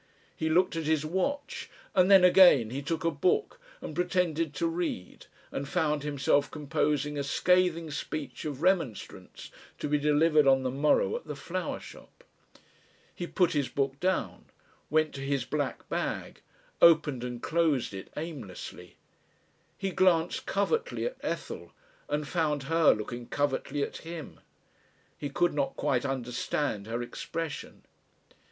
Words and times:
He 0.35 0.49
looked 0.49 0.75
at 0.75 0.85
his 0.85 1.05
watch 1.05 1.69
and 1.93 2.09
then 2.09 2.23
again, 2.23 2.71
he 2.71 2.81
took 2.81 3.03
a 3.03 3.11
book 3.11 3.61
and 3.81 3.93
pretended 3.93 4.51
to 4.55 4.65
read 4.65 5.27
and 5.51 5.69
found 5.69 6.01
himself 6.01 6.49
composing 6.49 7.19
a 7.19 7.23
scathing 7.23 7.91
speech 7.91 8.43
of 8.43 8.63
remonstrance 8.63 9.51
to 9.77 9.87
be 9.87 9.99
delivered 9.99 10.47
on 10.47 10.63
the 10.63 10.71
morrow 10.71 11.15
at 11.15 11.25
the 11.27 11.35
flower 11.35 11.79
shop. 11.79 12.23
He 13.13 13.27
put 13.27 13.51
his 13.51 13.69
book 13.69 13.99
down, 13.99 14.45
went 14.89 15.13
to 15.13 15.21
his 15.21 15.45
black 15.45 15.87
bag, 15.87 16.41
opened 16.81 17.23
and 17.23 17.39
closed 17.39 17.93
it 17.93 18.11
aimlessly. 18.17 18.95
He 19.77 19.91
glanced 19.91 20.47
covertly 20.47 21.05
at 21.05 21.17
Ethel, 21.21 21.73
and 22.09 22.27
found 22.27 22.63
her 22.63 22.91
looking 22.91 23.27
covertly 23.27 23.83
at 23.83 23.97
him. 23.97 24.39
He 25.15 25.29
could 25.29 25.53
not 25.53 25.75
quite 25.75 26.05
understand 26.05 26.87
her 26.87 27.03
expression. 27.03 27.83